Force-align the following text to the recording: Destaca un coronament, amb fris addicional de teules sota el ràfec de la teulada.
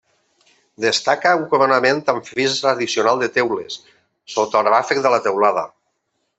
Destaca 0.85 1.33
un 1.39 1.43
coronament, 1.51 2.01
amb 2.15 2.31
fris 2.31 2.57
addicional 2.71 3.21
de 3.25 3.31
teules 3.37 3.79
sota 4.37 4.63
el 4.65 4.73
ràfec 4.75 5.07
de 5.07 5.17
la 5.17 5.25
teulada. 5.31 5.69